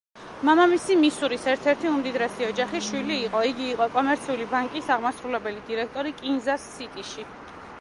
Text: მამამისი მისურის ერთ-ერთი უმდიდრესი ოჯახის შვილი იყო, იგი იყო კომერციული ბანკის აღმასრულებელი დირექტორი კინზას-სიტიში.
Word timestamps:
მამამისი 0.47 0.95
მისურის 1.01 1.43
ერთ-ერთი 1.51 1.89
უმდიდრესი 1.89 2.47
ოჯახის 2.47 2.87
შვილი 2.87 3.17
იყო, 3.27 3.41
იგი 3.51 3.69
იყო 3.75 3.89
კომერციული 3.99 4.47
ბანკის 4.55 4.89
აღმასრულებელი 4.97 5.63
დირექტორი 5.69 6.15
კინზას-სიტიში. 6.23 7.29